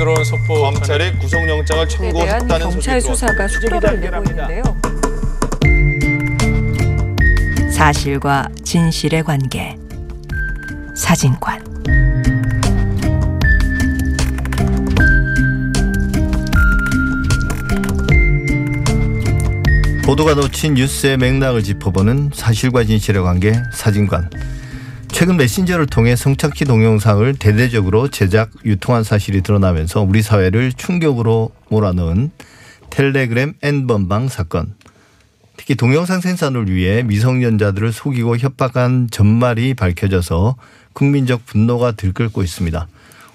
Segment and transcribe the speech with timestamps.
[0.00, 4.62] 들어온 속보 검찰이 구속영장을 청구했다는 소식이 수사가 속도를 내고 있는데요.
[7.70, 9.76] 사실과 진실의 관계
[10.96, 11.62] 사진관
[20.02, 24.30] 보도가 놓친 뉴스의 맥락을 짚어보는 사실과 진실의 관계 사진관.
[25.20, 32.30] 최근 메신저를 통해 성착취 동영상을 대대적으로 제작, 유통한 사실이 드러나면서 우리 사회를 충격으로 몰아넣은
[32.88, 34.72] 텔레그램 N번방 사건.
[35.58, 40.56] 특히 동영상 생산을 위해 미성년자들을 속이고 협박한 전말이 밝혀져서
[40.94, 42.88] 국민적 분노가 들끓고 있습니다.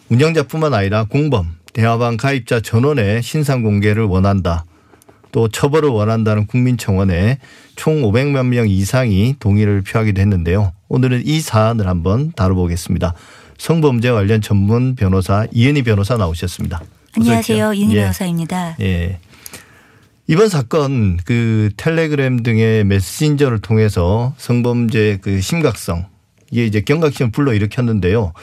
[0.09, 4.65] 운영자뿐만 아니라 공범, 대화방 가입자 전원의 신상 공개를 원한다.
[5.31, 7.37] 또 처벌을 원한다는 국민청원에
[7.75, 10.71] 총 500만 명 이상이 동의를 표하기도 했는데요.
[10.87, 13.13] 오늘은 이 사안을 한번 다뤄보겠습니다.
[13.57, 16.81] 성범죄 관련 전문 변호사 이은희 변호사 나오셨습니다.
[17.17, 17.75] 안녕하세요.
[17.75, 18.01] 윤희 예.
[18.01, 18.75] 변호사입니다.
[18.81, 19.19] 예.
[20.27, 26.07] 이번 사건 그 텔레그램 등의 메신저를 통해서 성범죄 그 심각성
[26.51, 28.33] 이게 이제 경각심을 불러일으켰는데요.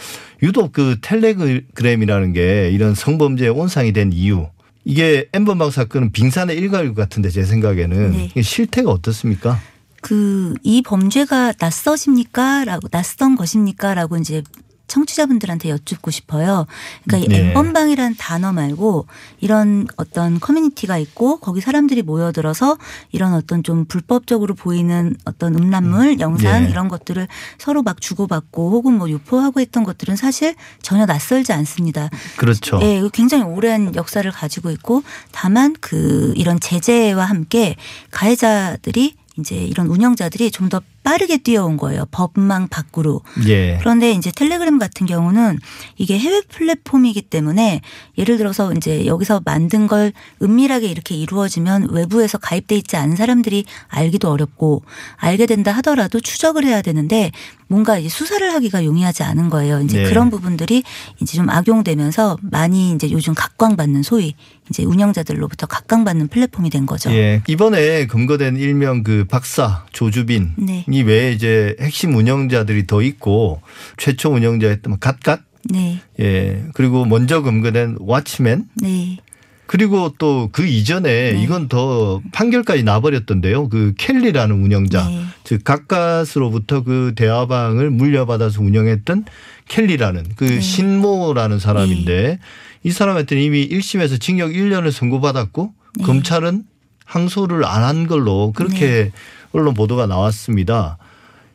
[0.42, 4.48] 유독 그 텔레그램이라는 게 이런 성범죄의 온상이 된 이유
[4.84, 8.42] 이게 엠번방 사건은 빙산의 일각일 것 같은데 제 생각에는 네.
[8.42, 9.60] 실태가 어떻습니까?
[10.02, 14.42] 그 이 범죄가 낯서십니까?라고 낯선 것입니까?라고 이제
[14.88, 16.66] 청취자분들한테 여쭙고 싶어요.
[17.04, 17.48] 그러니까 이 네.
[17.48, 19.06] 엠번방이라는 단어 말고
[19.40, 22.76] 이런 어떤 커뮤니티가 있고 거기 사람들이 모여들어서
[23.10, 26.68] 이런 어떤 좀 불법적으로 보이는 어떤 음란물, 영상 예.
[26.68, 32.10] 이런 것들을 서로 막 주고받고 혹은 뭐 유포하고 했던 것들은 사실 전혀 낯설지 않습니다.
[32.36, 32.78] 그렇죠.
[32.82, 37.76] 예, 이거 굉장히 오랜 역사를 가지고 있고 다만 그 이런 제재와 함께
[38.10, 42.06] 가해자들이 이제 이런 운영자들이 좀 더 빠르게 뛰어온 거예요.
[42.10, 43.22] 법망 밖으로.
[43.48, 43.78] 예.
[43.80, 45.58] 그런데 이제 텔레그램 같은 경우는
[45.96, 47.80] 이게 해외 플랫폼이기 때문에
[48.18, 50.12] 예를 들어서 이제 여기서 만든 걸
[50.42, 54.82] 은밀하게 이렇게 이루어지면 외부에서 가입돼 있지 않은 사람들이 알기도 어렵고
[55.16, 57.30] 알게 된다 하더라도 추적을 해야 되는데
[57.72, 59.80] 뭔가 이제 수사를 하기가 용이하지 않은 거예요.
[59.80, 60.08] 이제 네.
[60.08, 60.82] 그런 부분들이
[61.20, 64.34] 이제 좀 악용되면서 많이 이제 요즘 각광받는 소위
[64.68, 67.10] 이제 운영자들로부터 각광받는 플랫폼이 된 거죠.
[67.12, 67.42] 예.
[67.46, 70.84] 이번에 검거된 일명 그 박사 조주빈 네.
[70.92, 73.60] 이 외에 이제 핵심 운영자들이 더 있고
[73.96, 76.00] 최초 운영자였던 갓갓 네.
[76.20, 76.64] 예.
[76.74, 79.18] 그리고 먼저 검거된 왓치맨 네.
[79.66, 81.42] 그리고 또 그 이전에 네.
[81.42, 83.70] 이건 더 판결까지 나버렸던데요.
[83.70, 85.08] 그 켈리라는 운영자.
[85.08, 85.24] 네.
[85.44, 89.24] 즉 각갓으로부터 그 대화방을 물려받아서 운영했던
[89.68, 90.60] 켈리라는 그 네.
[90.60, 92.38] 신모라는 사람인데
[92.84, 96.04] 이 사람한테는 이미 1심에서 징역 1년을 선고받았고 네.
[96.04, 96.64] 검찰은
[97.04, 99.12] 항소를 안 한 걸로 그렇게
[99.52, 100.98] 언론 보도가 나왔습니다.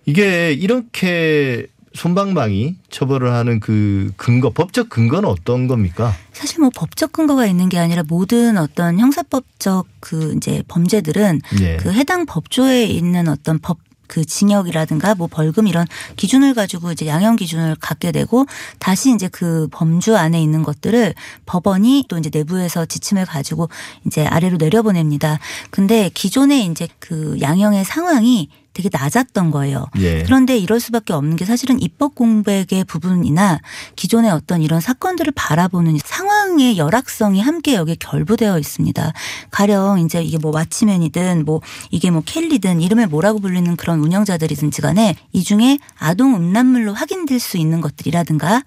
[0.05, 6.13] 이게 이렇게 손방망이 처벌을 하는 그 근거, 법적 근거는 어떤 겁니까?
[6.31, 11.77] 사실 뭐 법적 근거가 있는 게 아니라 모든 어떤 형사법적 그 이제 범죄들은 예.
[11.77, 15.85] 그 해당 법조에 있는 어떤 법 그 징역이라든가 뭐 벌금 이런
[16.15, 18.45] 기준을 가지고 이제 양형 기준을 갖게 되고
[18.79, 21.13] 다시 이제 그 범주 안에 있는 것들을
[21.45, 23.69] 법원이 또 이제 내부에서 지침을 가지고
[24.05, 25.39] 이제 아래로 내려보냅니다.
[25.69, 29.87] 근데 기존에 이제 그 양형의 상황이 되게 낮았던 거예요.
[29.97, 30.21] 예.
[30.21, 33.59] 그런데 이럴 수밖에 없는 게 사실은 입법 공백의 부분이나
[33.95, 39.13] 기존의 어떤 이런 사건들을 바라보는 상황의 열악성이 함께 여기에 결부되어 있습니다.
[39.49, 45.15] 가령 이제 이게 뭐 왓치맨이든 뭐 이게 뭐 켈리든 이름을 뭐라고 불리는 그런 운영자들이든지 간에
[45.33, 48.61] 이 중에 아동 음란물로 확인될 수 있는 것들이라든가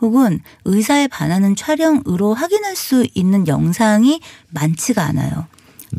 [0.00, 5.48] 혹은 의사에 반하는 촬영으로 확인할 수 있는 영상이 많지가 않아요.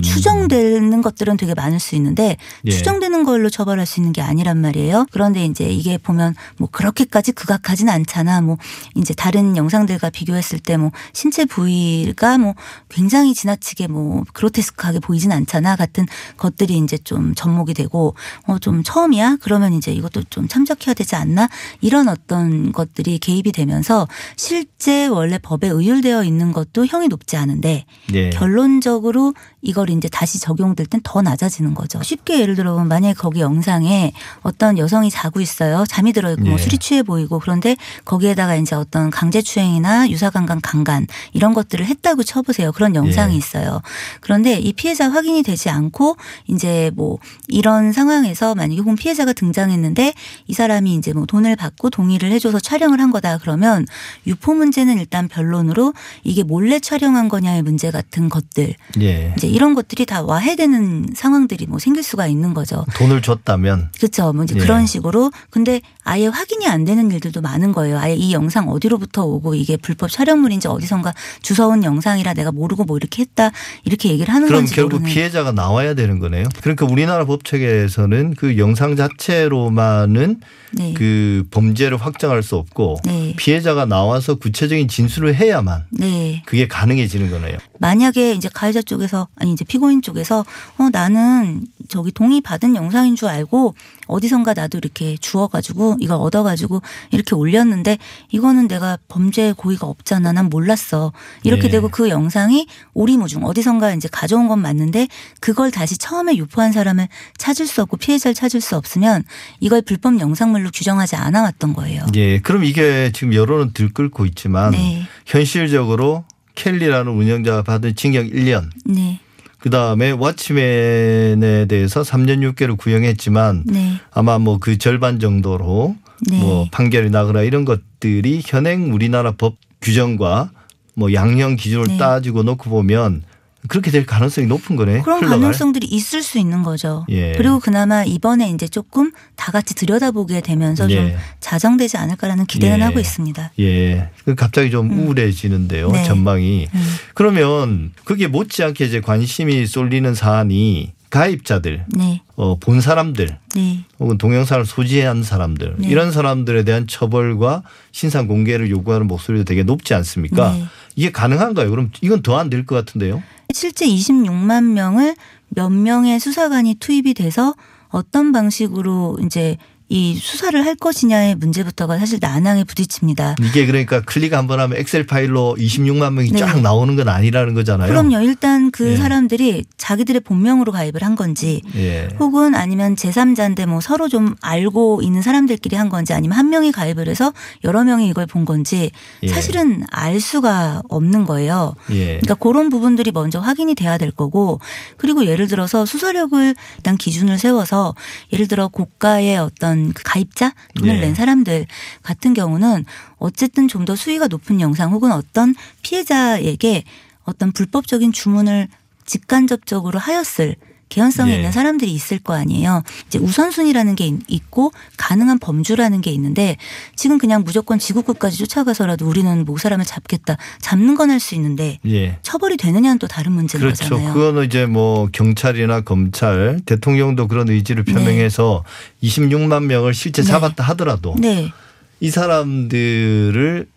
[0.01, 2.71] 추정되는 것들은 되게 많을 수 있는데 예.
[2.71, 5.05] 추정되는 걸로 처벌할 수 있는 게 아니란 말이에요.
[5.11, 8.41] 그런데 이제 이게 보면 뭐 그렇게까지 극악하진 않잖아.
[8.41, 8.57] 뭐
[8.95, 12.53] 이제 다른 영상들과 비교했을 때 뭐 신체 부위가 뭐
[12.89, 15.75] 굉장히 지나치게 뭐 그로테스크하게 보이진 않잖아.
[15.75, 16.05] 같은
[16.37, 18.15] 것들이 이제 좀 접목이 되고
[18.47, 19.37] 어 좀 처음이야.
[19.41, 21.47] 그러면 이제 이것도 좀 참작해야 되지 않나?
[21.81, 28.29] 이런 어떤 것들이 개입이 되면서 실제 원래 법에 의율되어 있는 것도 형이 높지 않은데 예.
[28.31, 32.01] 결론적으로 이걸 이제 다시 적용될 땐 더 낮아지는 거죠.
[32.01, 35.85] 쉽게 예를 들어 보면 만약에 거기 영상에 어떤 여성이 자고 있어요.
[35.87, 36.57] 잠이 들어 있고 뭐 예.
[36.57, 37.75] 술이 취해 보이고 그런데
[38.05, 42.71] 거기에다가 이제 어떤 강제추행이나 유사강간 강간 이런 것들을 했다고 쳐보세요.
[42.71, 43.37] 그런 영상이 예.
[43.37, 43.81] 있어요.
[44.21, 46.17] 그런데 이 피해자 확인이 되지 않고
[46.47, 50.13] 이제 뭐 이런 상황에서 만약에 혹은 피해자가 등장했는데
[50.47, 53.85] 이 사람이 이제 뭐 돈을 받고 동의를 해줘서 촬영을 한 거다 그러면
[54.25, 55.93] 유포 문제는 일단 변론으로
[56.23, 59.33] 이게 몰래 촬영한 거냐의 문제 같은 것들 예.
[59.37, 62.83] 이제 이런 것들이 다 와해되는 상황들이 뭐 생길 수가 있는 거죠.
[62.95, 64.33] 돈을 줬다면 그렇죠.
[64.33, 64.59] 뭐 이제 예.
[64.59, 67.99] 그런 식으로 근데 아예 확인이 안 되는 일들도 많은 거예요.
[67.99, 71.13] 아예 이 영상 어디로부터 오고 이게 불법 촬영물인지 어디선가
[71.43, 73.51] 주워온 영상이라 내가 모르고 뭐 이렇게 했다
[73.83, 75.13] 이렇게 얘기를 하는 그럼 건지 결국 모르는.
[75.13, 76.45] 피해자가 나와야 되는 거네요.
[76.61, 80.39] 그러니까 우리나라 법칙에서는 그 영상 자체로만은
[80.71, 80.93] 네.
[80.93, 83.33] 그 범죄를 확정할 수 없고 네.
[83.37, 86.41] 피해자가 나와서 구체적인 진술을 해야만 네.
[86.45, 87.57] 그게 가능해지는 거네요.
[87.79, 90.45] 만약에 이제 가해자 쪽에서 아니 이제 피고인 쪽에서
[90.77, 93.73] 어 나는 저기 동의 받은 영상인 줄 알고
[94.05, 97.97] 어디선가 나도 이렇게 주워가지고 이걸 얻어가지고 이렇게 올렸는데
[98.29, 101.11] 이거는 내가 범죄 고의가 없잖아 난 몰랐어
[101.43, 101.69] 이렇게 네.
[101.69, 105.07] 되고 그 영상이 오리무중 어디선가 이제 가져온 건 맞는데
[105.39, 107.07] 그걸 다시 처음에 유포한 사람을
[107.37, 109.23] 찾을 수 없고 피해자를 찾을 수 없으면
[109.59, 112.05] 이걸 불법 영상물로 규정하지 않아 왔던 거예요.
[112.15, 112.39] 예.
[112.39, 115.07] 그럼 이게 지금 여론은 들끓고 있지만 네.
[115.25, 119.19] 현실적으로 켈리라는 운영자가 받은 징역 1년 네.
[119.59, 123.93] 그 다음에 왓치맨에 대해서 3년 6개를 구형했지만 네.
[124.11, 125.95] 아마 뭐 그 절반 정도로
[126.29, 126.39] 네.
[126.39, 130.51] 뭐 판결이 나거나 이런 것들이 현행 우리나라 법 규정과
[130.95, 131.97] 뭐 양형 기준을 네.
[131.97, 133.23] 따지고 놓고 보면
[133.67, 135.01] 그렇게 될 가능성이 높은 거네.
[135.01, 135.39] 그런 흘러갈.
[135.39, 137.05] 가능성들이 있을 수 있는 거죠.
[137.09, 137.33] 예.
[137.33, 141.17] 그리고 그나마 이번에 이제 조금 다 같이 들여다보게 되면서 좀 예.
[141.39, 142.83] 자정되지 않을까라는 기대는 예.
[142.83, 143.51] 하고 있습니다.
[143.59, 144.09] 예.
[144.25, 145.91] 그 갑자기 좀 우울해지는데요.
[145.91, 146.03] 네.
[146.03, 146.67] 전망이.
[146.73, 146.95] 음.
[147.13, 154.65] 그러면 그게 못지않게 이제 관심이 쏠리는 사안이 가입자들, 네, 어, 본 사람들 네, 혹은 동영상을
[154.65, 155.87] 소지한 사람들 네.
[155.87, 160.51] 이런 사람들에 대한 처벌과 신상 공개를 요구하는 목소리도 되게 높지 않습니까?
[160.51, 160.65] 네.
[160.97, 161.69] 이게 가능한가요?
[161.69, 163.23] 그럼 이건 더 안 될 것 같은데요.
[163.53, 165.15] 실제 26만 명을
[165.49, 167.55] 몇 명의 수사관이 투입이 돼서
[167.89, 169.57] 어떤 방식으로 이제
[169.89, 173.35] 이 수사를 할 것이냐의 문제부터가 사실 난항에 부딪힙니다.
[173.41, 176.39] 이게 그러니까 클릭 한 번 하면 엑셀 파일로 26만 명이 네.
[176.39, 177.89] 쫙 나오는 건 아니라는 거잖아요.
[177.89, 178.21] 그럼요.
[178.21, 178.95] 일단 그 예.
[178.97, 182.07] 사람들이 자기들의 본명으로 가입을 한 건지 예.
[182.19, 187.07] 혹은 아니면 제3자인데 뭐 서로 좀 알고 있는 사람들끼리 한 건지 아니면 한 명이 가입을
[187.09, 188.91] 해서 여러 명이 이걸 본 건지
[189.23, 189.27] 예.
[189.27, 191.75] 사실은 알 수가 없는 거예요.
[191.91, 192.19] 예.
[192.19, 194.59] 그러니까 그런 부분들이 먼저 확인이 돼야 될 거고
[194.97, 197.95] 그리고 예를 들어서 수사력을 일단 기준을 세워서
[198.33, 200.99] 예를 들어 고가의 어떤 그 가입자 돈을 예.
[200.99, 201.65] 낸 사람들
[202.03, 202.85] 같은 경우는
[203.17, 206.83] 어쨌든 좀 더 수위가 높은 영상 혹은 어떤 피해자에게
[207.23, 208.67] 어떤 불법적인 주문을
[209.05, 210.55] 직간접적으로 하였을
[210.89, 211.35] 개연성이 예.
[211.37, 212.83] 있는 사람들이 있을 거 아니에요.
[213.07, 216.57] 이제 우선순위라는 게 있- 있고 가능한 범주라는 게 있는데
[216.95, 220.37] 지금 그냥 무조건 지구끝까지 쫓아가서라도 우리는 뭐 사람을 잡겠다.
[220.61, 222.17] 잡는 건 할 수 있는데 예.
[222.21, 223.83] 처벌이 되느냐는 또 다른 문제인 그렇죠.
[223.89, 224.13] 거잖아요.
[224.13, 228.63] 그거는 이제 뭐 경찰이나 검찰, 대통령도 그런 의지를 표명해서
[229.03, 230.27] 26만 명을 실제 네.
[230.27, 231.51] 잡았다 하더라도 네,
[231.99, 233.67] 이 사람들을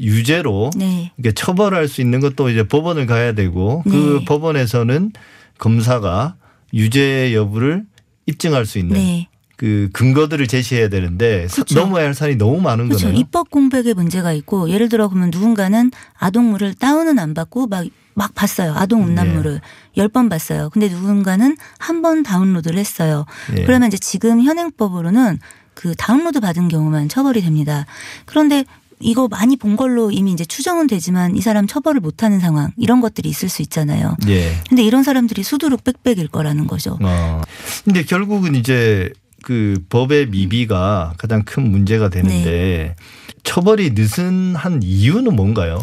[0.00, 4.24] 유죄로 네, 처벌할 수 있는 것도 이제 법원을 가야 되고 그 네.
[4.24, 5.12] 법원에서는
[5.58, 6.34] 검사가
[6.74, 7.84] 유죄 여부를
[8.26, 9.28] 입증할 수 있는 네.
[9.56, 11.78] 그 근거들을 제시해야 되는데 사- 그렇죠.
[11.80, 13.06] 넘어야 할 산이 너무 많은 그렇죠.
[13.06, 13.20] 거네요.
[13.20, 18.74] 입법 공백에 문제가 있고 예를 들어 그러면 누군가는 아동물을 다운은 안 받고 막 막 봤어요.
[18.76, 19.60] 아동 음란물을 네.
[19.96, 20.68] 열번 봤어요.
[20.68, 23.24] 근데 누군가는 한 번 다운로드를 했어요.
[23.56, 23.64] 예.
[23.64, 25.38] 그러면 이제 지금 현행법으로는
[25.72, 27.86] 그 다운로드 받은 경우만 처벌이 됩니다.
[28.26, 28.66] 그런데
[29.02, 33.00] 이거 많이 본 걸로 이미 이제 추정은 되지만 이 사람 처벌을 못 하는 상황 이런
[33.00, 34.16] 것들이 있을 수 있잖아요.
[34.28, 34.54] 예.
[34.68, 36.98] 근데 이런 사람들이 수두룩 빽빽일 거라는 거죠.
[37.02, 37.42] 어.
[37.84, 39.12] 근데 결국은 이제
[39.42, 42.96] 그 법의 미비가 가장 큰 문제가 되는데 네.
[43.42, 45.82] 처벌이 늦은 한 이유는 뭔가요?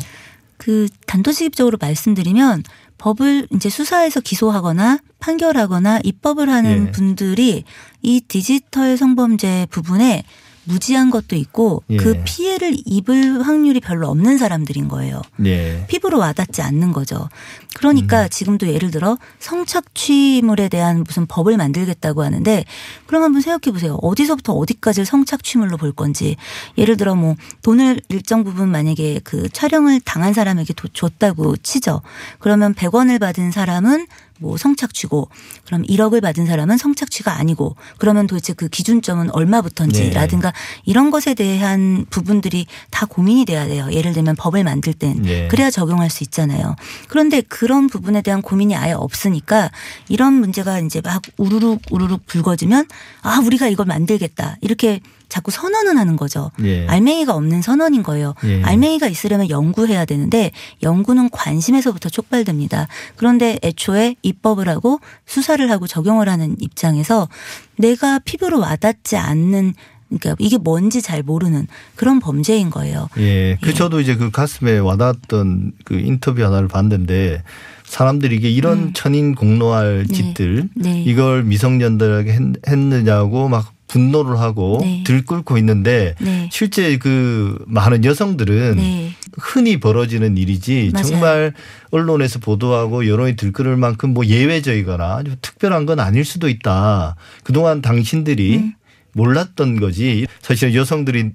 [0.57, 2.63] 그 단도직입적으로 말씀드리면
[2.97, 6.91] 법을 이제 수사에서 기소하거나 판결하거나 입법을 하는 예.
[6.91, 7.63] 분들이
[8.01, 10.23] 이 디지털 성범죄 부분에
[10.65, 11.97] 무지한 것도 있고 예.
[11.97, 15.21] 그 피해를 입을 확률이 별로 없는 사람들인 거예요.
[15.45, 15.85] 예.
[15.87, 17.27] 피부로 와닿지 않는 거죠.
[17.75, 18.29] 그러니까 음.
[18.29, 22.65] 지금도 예를 들어 성착취물에 대한 무슨 법을 만들겠다고 하는데
[23.07, 23.95] 그럼 한번 생각해 보세요.
[24.01, 26.35] 어디서부터 어디까지를 성착취물로 볼 건지.
[26.77, 32.01] 예를 들어 뭐 돈을 일정 부분 만약에 그 촬영을 당한 사람에게 도- 줬다고 치죠.
[32.39, 34.07] 그러면 100원을 받은 사람은
[34.39, 35.29] 뭐 성착취고
[35.65, 40.53] 그럼 1억을 받은 사람은 성착취가 아니고 그러면 도대체 그 기준점은 얼마부터인지라든가
[40.85, 43.87] 이런 것에 대한 부분들이 다 고민이 돼야 돼요.
[43.91, 45.47] 예를 들면 법을 만들 땐 네.
[45.49, 46.75] 그래야 적용할 수 있잖아요.
[47.07, 49.71] 그런데 그런 부분에 대한 고민이 아예 없으니까
[50.07, 52.87] 이런 문제가 이제 막 우르륵 우르륵 불거지면
[53.21, 56.51] 아 우리가 이걸 만들겠다 이렇게 자꾸 선언은 하는 거죠.
[56.63, 56.87] 예.
[56.87, 58.33] 알맹이가 없는 선언인 거예요.
[58.43, 58.63] 예.
[58.63, 60.51] 알맹이가 있으려면 연구해야 되는데
[60.83, 62.87] 연구는 관심에서부터 촉발됩니다.
[63.15, 67.29] 그런데 애초에 입법을 하고 수사를 하고 적용을 하는 입장에서
[67.77, 69.75] 내가 피부로 와닿지 않는
[70.09, 73.09] 그러니까 이게 뭔지 잘 모르는 그런 범죄인 거예요.
[73.17, 73.57] 예.
[73.61, 73.73] 그 예.
[73.73, 77.43] 저도 이제 그 가슴에 와닿았던 그 인터뷰 하나를 봤는데
[77.85, 78.93] 사람들이 이게 이런 음.
[78.93, 80.13] 천인 공로할 네.
[80.13, 81.03] 짓들 네.
[81.03, 85.03] 이걸 미성년들에게 했, 했느냐고 막 분노를 하고 네.
[85.05, 86.47] 들끓고 있는데 네.
[86.51, 89.11] 실제 그 많은 여성들은 네.
[89.37, 91.05] 흔히 벌어지는 일이지 맞아요.
[91.05, 91.53] 정말
[91.91, 97.15] 언론에서 보도하고 여론이 들끓을 만큼 뭐 예외적이거나 아주 특별한 건 아닐 수도 있다.
[97.43, 98.73] 그동안 당신들이 음.
[99.13, 100.27] 몰랐던 거지.
[100.41, 101.31] 사실 여성들이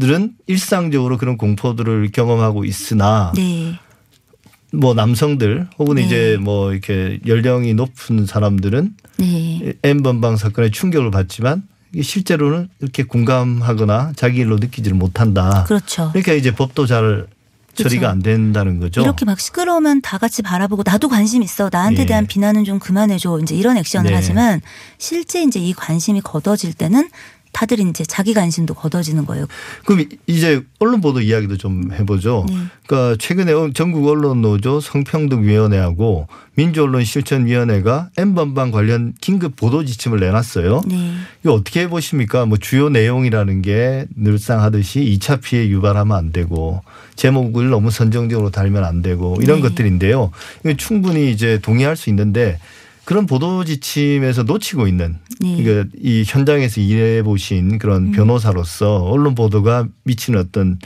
[0.00, 3.78] 들은 일상적으로 그런 공포들을 경험하고 있으나 네.
[4.72, 6.06] 뭐 남성들 혹은 네.
[6.06, 9.72] 이제 뭐 이렇게 연령이 높은 사람들은 네.
[9.82, 11.62] N번방 사건에 충격을 받지만
[12.00, 15.64] 실제로는 이렇게 공감하거나 자기 일로 느끼지를 못한다.
[15.66, 16.10] 그렇죠.
[16.12, 17.26] 그러니까 이제 법도 잘
[17.74, 18.08] 처리가 그렇죠.
[18.08, 19.00] 안 된다는 거죠.
[19.00, 21.68] 이렇게 막 시끄러우면 다 같이 바라보고 나도 관심 있어.
[21.72, 22.06] 나한테 예.
[22.06, 23.40] 대한 비난은 좀 그만해줘.
[23.42, 24.16] 이제 이런 액션을 네.
[24.16, 24.60] 하지만
[24.98, 27.08] 실제 이제 이 관심이 걷어질 때는
[27.52, 29.46] 다들 이제 자기 관심도 걷어지는 거예요.
[29.84, 32.46] 그럼 이제 언론 보도 이야기도 좀 해보죠.
[32.48, 32.54] 네.
[32.86, 40.82] 그러니까 최근에 전국 언론 노조 성평등위원회하고 민주언론실천위원회가 N번방 관련 긴급 보도 지침을 내놨어요.
[40.86, 41.12] 네.
[41.42, 42.46] 이거 어떻게 보십니까?
[42.46, 46.82] 뭐 주요 내용이라는 게 늘상 하듯이 2차 피해 유발하면 안 되고
[47.16, 49.68] 제목을 너무 선정적으로 달면 안 되고 이런 네.
[49.68, 50.30] 것들인데요.
[50.64, 52.58] 이거 충분히 이제 동의할 수 있는데
[53.10, 55.60] 그런 보도 지침에서 놓치고 있는 네.
[55.60, 58.12] 그러니까 이 현장에서 일해 보신 그런 음.
[58.12, 60.78] 변호사로서 언론 보도가 미치는 어떤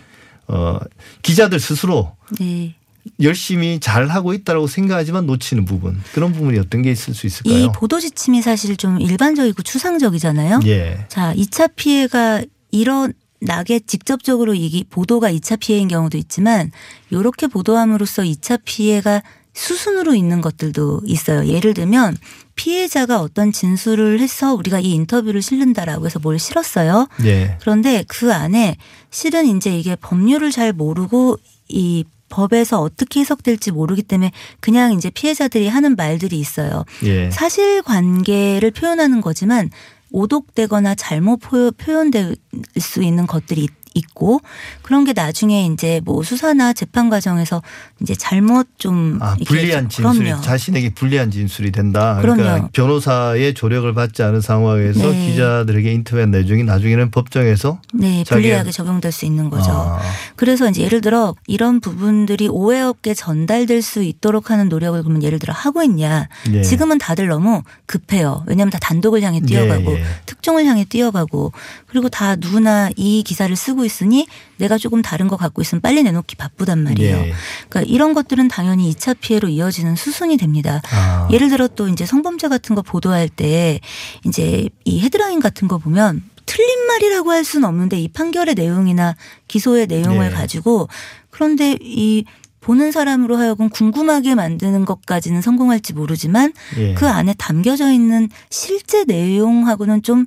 [0.48, 0.78] 어
[1.20, 2.76] 기자들 스스로 네.
[3.20, 7.72] 열심히 잘 하고 있다라고 생각하지만 놓치는 부분 그런 부분이 어떤 게 있을 수이 있을까요?
[7.72, 10.60] 보도 지침이 사실 좀 일반적이고 추상적이잖아요.
[10.64, 11.04] 예.
[11.08, 16.70] 자, 2차 피해가 일어나게 직접적으로 이게 보도가 2차 피해인 경우도 있지만
[17.12, 19.20] 요렇게 보도함으로써 2차 피해가
[19.54, 21.46] 수순으로 있는 것들도 있어요.
[21.46, 22.16] 예를 들면
[22.56, 27.08] 피해자가 어떤 진술을 해서 우리가 이 인터뷰를 실른다라고 해서 뭘 실었어요.
[27.25, 27.56] 예.
[27.61, 28.76] 그런데 그 안에
[29.11, 35.68] 실은 이제 이게 법률을 잘 모르고 이 법에서 어떻게 해석될지 모르기 때문에 그냥 이제 피해자들이
[35.68, 36.84] 하는 말들이 있어요.
[37.04, 37.30] 예.
[37.30, 39.70] 사실 관계를 표현하는 거지만
[40.11, 42.37] 오독되거나 잘못 포- 표현될
[42.78, 44.40] 수 있는 것들이 있- 있고
[44.82, 47.62] 그런 게 나중에 이제 뭐 수사나 재판 과정에서
[48.00, 50.42] 이제 잘못 좀 아, 불리한 좀- 진술이 그럼요.
[50.42, 52.18] 자신에게 불리한 진술이 된다.
[52.20, 52.68] 그러니까 그럼요.
[52.72, 55.26] 변호사의 조력을 받지 않은 상황에서 네.
[55.26, 59.70] 기자들에게 인터뷰한 내용이 나중에는 법정에서 네, 불리하게 적용될 수 있는 거죠.
[59.72, 60.00] 아,
[60.36, 65.38] 그래서 이제 예를 들어 이런 부분들이 오해 없게 전달될 수 있도록 하는 노력을 그러면 예를
[65.38, 66.28] 들어 하고 있냐.
[66.52, 66.62] 예.
[66.62, 68.44] 지금은 다들 너무 급해요.
[68.46, 70.04] 왜냐하면 다 단독을 향해 뛰어가고 예, 예.
[70.26, 71.52] 특종을 향해 뛰어가고
[71.94, 76.34] 그리고 다 누구나 이 기사를 쓰고 있으니 내가 조금 다른 거 갖고 있으면 빨리 내놓기
[76.34, 77.16] 바쁘단 말이에요.
[77.18, 77.32] 예.
[77.68, 80.82] 그러니까 이런 것들은 당연히 2차 피해로 이어지는 수순이 됩니다.
[80.90, 81.28] 아.
[81.30, 83.78] 예를 들어 또 이제 성범죄 같은 거 보도할 때
[84.26, 89.14] 이제 이 헤드라인 같은 거 보면 틀린 말이라고 할 수는 없는데 이 판결의 내용이나
[89.46, 90.34] 기소의 내용을 네.
[90.34, 90.88] 가지고
[91.30, 92.24] 그런데 이
[92.58, 96.94] 보는 사람으로 하여금 궁금하게 만드는 것까지는 성공할지 모르지만 예.
[96.94, 100.26] 그 안에 담겨져 있는 실제 내용하고는 좀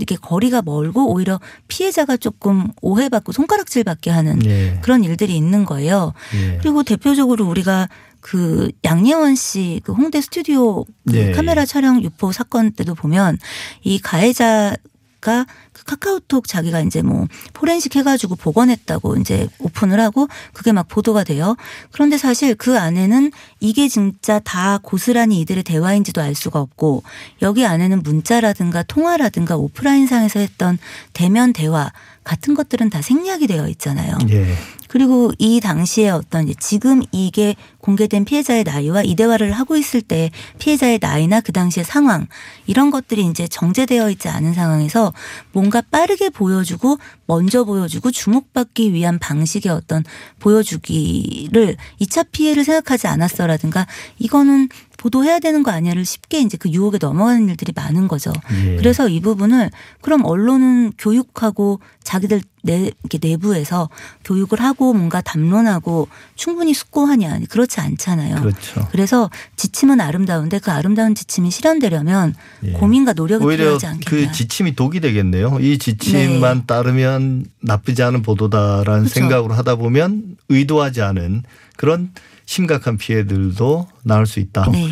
[0.00, 1.38] 이렇게 거리가 멀고 오히려
[1.68, 4.78] 피해자가 조금 오해받고 손가락질 받게 하는 예.
[4.82, 6.12] 그런 일들이 있는 거예요.
[6.34, 6.58] 예.
[6.58, 7.88] 그리고 대표적으로 우리가
[8.20, 11.66] 그 양예원 씨 그 홍대 스튜디오 그 예, 카메라 예.
[11.66, 13.38] 촬영 유포 사건 때도 보면
[13.82, 14.74] 이 가해자
[15.20, 21.56] 가그 카카오톡 자기가 이제 뭐 포렌식 해가지고 복원했다고 이제 오픈을 하고 그게 막 보도가 돼요.
[21.92, 27.02] 그런데 사실 그 안에는 이게 진짜 다 고스란히 이들의 대화인지도 알 수가 없고
[27.42, 30.78] 여기 안에는 문자라든가 통화라든가 오프라인상에서 했던
[31.12, 31.92] 대면 대화
[32.24, 34.16] 같은 것들은 다 생략이 되어 있잖아요.
[34.30, 34.54] 예.
[34.90, 40.98] 그리고 이 당시에 어떤 지금 이게 공개된 피해자의 나이와 이 대화를 하고 있을 때 피해자의
[41.00, 42.26] 나이나 그 당시의 상황
[42.66, 45.12] 이런 것들이 이제 정제되어 있지 않은 상황에서
[45.52, 50.02] 뭔가 빠르게 보여주고 먼저 보여주고 주목받기 위한 방식의 어떤
[50.40, 53.86] 보여주기를 2차 피해를 생각하지 않았어라든가
[54.18, 54.68] 이거는
[55.00, 58.32] 보도해야 되는 거 아니야를 쉽게 이제 그 유혹에 넘어가는 일들이 많은 거죠.
[58.52, 58.76] 예.
[58.76, 59.70] 그래서 이 부분을
[60.02, 63.88] 그럼 언론은 교육하고 자기들 내 이렇게 내부에서
[64.24, 68.36] 교육을 하고 뭔가 담론하고 충분히 숙고하냐 그렇지 않잖아요.
[68.36, 68.86] 그렇죠.
[68.90, 72.72] 그래서 지침은 아름다운데 그 아름다운 지침이 실현되려면 예.
[72.72, 74.04] 고민과 노력이 필요하지 않겠냐.
[74.06, 75.60] 그 지침이 독이 되겠네요.
[75.60, 76.64] 이 지침만 네.
[76.66, 79.08] 따르면 나쁘지 않은 보도다라는 그렇죠.
[79.08, 81.44] 생각으로 하다 보면 의도하지 않은
[81.78, 82.12] 그런
[82.54, 84.68] 심각한 피해들도 나올 수 있다.
[84.72, 84.88] 네.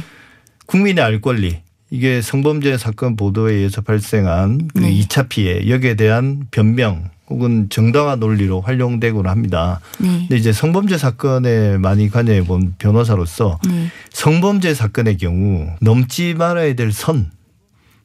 [0.67, 1.59] 국민의 알 권리
[1.91, 4.93] 이게 성범죄 사건 보도에 의해서 발생한 그 네.
[5.01, 9.81] 2차 피해 여기에 대한 변명 혹은 정당화 논리로 활용되곤 합니다.
[9.99, 10.07] 네.
[10.21, 13.89] 근데 이제 성범죄 사건에 많이 관여해 본 변호사로서 네.
[14.13, 17.33] 성범죄 사건의 경우 넘지 말아야 될 선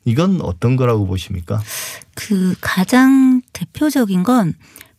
[0.04, 1.62] 이건 어떤 거라고 보십니까?
[2.16, 4.56] 그 가장 대표적인 건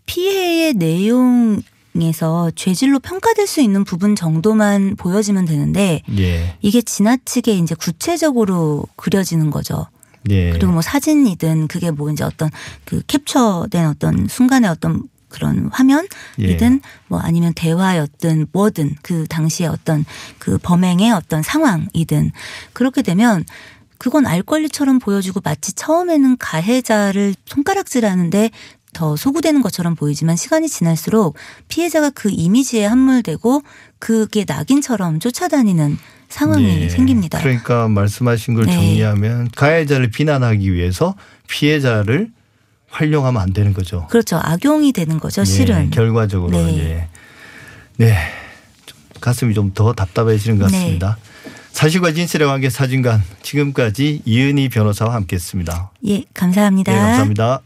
[0.07, 1.61] 피해의 내용
[2.03, 6.57] 에서 죄질로 평가될 수 있는 부분 정도만 보여지면 되는데 예.
[6.61, 9.87] 이게 지나치게 이제 구체적으로 그려지는 거죠.
[10.29, 10.51] 예.
[10.51, 12.51] 그리고 뭐 사진이든 그게 뭐 이제 어떤
[12.85, 20.05] 그 캡처된 어떤 순간의 어떤 그런 화면이든 뭐 아니면 대화였든 뭐든 그 당시에 어떤
[20.39, 22.31] 그 범행의 어떤 상황이든
[22.73, 23.45] 그렇게 되면
[23.99, 28.51] 그건 알 권리처럼 보여지고 마치 처음에는 가해자를 손가락질하는데
[28.95, 31.37] 더 소구되는 것처럼 보이지만 시간이 지날수록
[31.69, 33.63] 피해자가 그 이미지에 함몰되고
[33.99, 35.99] 그게 낙인처럼 쫓아다니는
[36.31, 36.89] 상황이 예.
[36.89, 37.39] 생깁니다.
[37.41, 38.73] 그러니까 말씀하신 걸 네.
[38.73, 41.15] 정리하면 가해자를 비난하기 위해서
[41.49, 42.31] 피해자를
[42.89, 44.07] 활용하면 안 되는 거죠.
[44.09, 44.39] 그렇죠.
[44.43, 45.43] 악용이 되는 거죠.
[45.43, 45.91] 예, 실은.
[45.91, 46.79] 결과적으로 네.
[46.79, 47.09] 예.
[48.05, 48.17] 네.
[48.87, 50.79] 좀 가슴이 좀 더 답답해지는 것 네.
[50.79, 51.19] 같습니다.
[51.73, 55.91] 사실과 진실의 관계 사진관 지금까지 이은희 변호사와 함께했습니다.
[56.07, 56.93] 예, 감사합니다.
[56.93, 57.61] 네, 감사합니다.